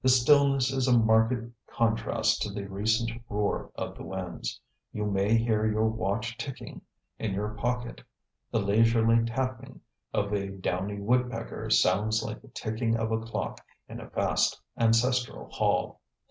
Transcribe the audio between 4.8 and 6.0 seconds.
You may hear your